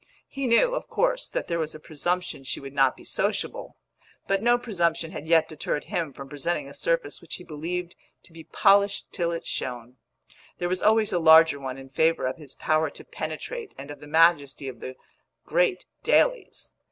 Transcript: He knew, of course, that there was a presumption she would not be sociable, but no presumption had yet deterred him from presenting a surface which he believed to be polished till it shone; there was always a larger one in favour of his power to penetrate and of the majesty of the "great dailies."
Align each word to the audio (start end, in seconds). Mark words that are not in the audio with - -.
He 0.27 0.47
knew, 0.47 0.73
of 0.73 0.87
course, 0.89 1.29
that 1.29 1.47
there 1.47 1.59
was 1.59 1.75
a 1.75 1.79
presumption 1.79 2.43
she 2.43 2.59
would 2.59 2.73
not 2.73 2.97
be 2.97 3.03
sociable, 3.03 3.77
but 4.25 4.41
no 4.41 4.57
presumption 4.57 5.11
had 5.11 5.27
yet 5.27 5.47
deterred 5.47 5.83
him 5.83 6.11
from 6.11 6.27
presenting 6.27 6.67
a 6.67 6.73
surface 6.73 7.21
which 7.21 7.35
he 7.35 7.43
believed 7.43 7.95
to 8.23 8.33
be 8.33 8.45
polished 8.45 9.11
till 9.13 9.31
it 9.31 9.45
shone; 9.45 9.97
there 10.57 10.67
was 10.69 10.81
always 10.81 11.13
a 11.13 11.19
larger 11.19 11.59
one 11.59 11.77
in 11.77 11.87
favour 11.87 12.25
of 12.25 12.37
his 12.37 12.55
power 12.55 12.89
to 12.89 13.03
penetrate 13.05 13.75
and 13.77 13.91
of 13.91 13.99
the 13.99 14.07
majesty 14.07 14.67
of 14.67 14.79
the 14.79 14.95
"great 15.45 15.85
dailies." 16.01 16.71